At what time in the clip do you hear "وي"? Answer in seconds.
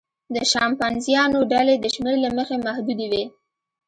3.11-3.23